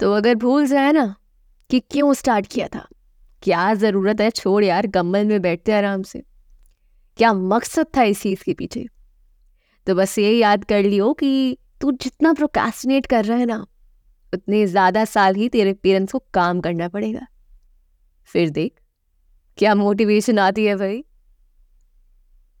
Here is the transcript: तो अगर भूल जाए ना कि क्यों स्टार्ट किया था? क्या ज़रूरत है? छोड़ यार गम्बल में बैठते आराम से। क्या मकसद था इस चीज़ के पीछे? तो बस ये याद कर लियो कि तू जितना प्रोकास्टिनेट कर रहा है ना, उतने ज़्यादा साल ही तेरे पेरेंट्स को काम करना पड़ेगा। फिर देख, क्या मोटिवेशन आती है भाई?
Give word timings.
तो 0.00 0.12
अगर 0.12 0.34
भूल 0.34 0.66
जाए 0.66 0.92
ना 0.92 1.14
कि 1.70 1.80
क्यों 1.80 2.12
स्टार्ट 2.14 2.46
किया 2.46 2.66
था? 2.68 2.86
क्या 3.42 3.74
ज़रूरत 3.74 4.20
है? 4.20 4.30
छोड़ 4.30 4.62
यार 4.64 4.86
गम्बल 4.86 5.24
में 5.24 5.40
बैठते 5.42 5.72
आराम 5.72 6.02
से। 6.02 6.22
क्या 7.18 7.32
मकसद 7.32 7.86
था 7.96 8.02
इस 8.02 8.22
चीज़ 8.22 8.44
के 8.44 8.54
पीछे? 8.54 8.86
तो 9.86 9.94
बस 9.94 10.18
ये 10.18 10.30
याद 10.32 10.64
कर 10.64 10.82
लियो 10.82 11.12
कि 11.12 11.56
तू 11.80 11.90
जितना 11.92 12.32
प्रोकास्टिनेट 12.32 13.06
कर 13.06 13.24
रहा 13.24 13.38
है 13.38 13.46
ना, 13.46 13.66
उतने 14.32 14.66
ज़्यादा 14.66 15.04
साल 15.04 15.34
ही 15.34 15.48
तेरे 15.48 15.72
पेरेंट्स 15.72 16.12
को 16.12 16.18
काम 16.34 16.60
करना 16.60 16.88
पड़ेगा। 16.88 17.26
फिर 18.30 18.50
देख, 18.50 18.72
क्या 19.58 19.74
मोटिवेशन 19.74 20.38
आती 20.38 20.64
है 20.66 20.76
भाई? 20.76 21.02